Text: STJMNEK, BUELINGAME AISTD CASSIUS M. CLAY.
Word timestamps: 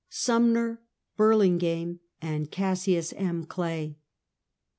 STJMNEK, 0.09 0.79
BUELINGAME 1.15 1.99
AISTD 2.23 2.49
CASSIUS 2.49 3.13
M. 3.17 3.45
CLAY. 3.45 3.99